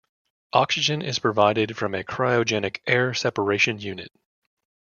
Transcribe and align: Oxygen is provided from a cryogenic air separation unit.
Oxygen 0.53 1.03
is 1.03 1.19
provided 1.19 1.77
from 1.77 1.93
a 1.93 2.03
cryogenic 2.03 2.79
air 2.87 3.13
separation 3.13 3.79
unit. 3.79 4.11